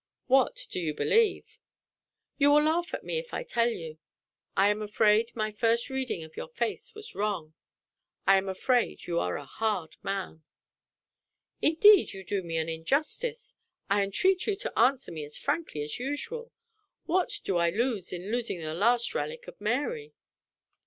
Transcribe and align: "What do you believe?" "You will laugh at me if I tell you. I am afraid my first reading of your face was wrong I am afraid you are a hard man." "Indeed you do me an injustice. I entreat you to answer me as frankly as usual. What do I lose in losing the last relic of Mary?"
"What 0.25 0.65
do 0.71 0.79
you 0.79 0.95
believe?" 0.95 1.59
"You 2.39 2.49
will 2.51 2.63
laugh 2.63 2.91
at 2.91 3.03
me 3.03 3.19
if 3.19 3.35
I 3.35 3.43
tell 3.43 3.69
you. 3.69 3.99
I 4.57 4.69
am 4.69 4.81
afraid 4.81 5.29
my 5.35 5.51
first 5.51 5.91
reading 5.91 6.23
of 6.23 6.35
your 6.35 6.47
face 6.47 6.95
was 6.95 7.13
wrong 7.13 7.53
I 8.25 8.39
am 8.39 8.49
afraid 8.49 9.05
you 9.05 9.19
are 9.19 9.37
a 9.37 9.45
hard 9.45 9.97
man." 10.01 10.41
"Indeed 11.61 12.13
you 12.13 12.23
do 12.23 12.41
me 12.41 12.57
an 12.57 12.67
injustice. 12.67 13.53
I 13.91 14.01
entreat 14.01 14.47
you 14.47 14.55
to 14.55 14.75
answer 14.79 15.11
me 15.11 15.23
as 15.23 15.37
frankly 15.37 15.83
as 15.83 15.99
usual. 15.99 16.51
What 17.05 17.39
do 17.43 17.57
I 17.57 17.69
lose 17.69 18.11
in 18.11 18.31
losing 18.31 18.59
the 18.59 18.73
last 18.73 19.13
relic 19.13 19.47
of 19.47 19.61
Mary?" 19.61 20.15